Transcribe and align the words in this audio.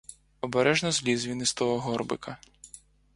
Обережно 0.41 0.91
зліз 0.91 1.25
він 1.27 1.41
із 1.41 1.53
того 1.53 1.79
горбика. 1.79 2.37